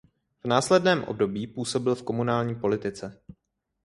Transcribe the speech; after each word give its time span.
V 0.43 0.47
následném 0.47 1.03
období 1.03 1.47
působil 1.47 1.95
v 1.95 2.03
komunální 2.03 2.55
politice. 2.55 3.21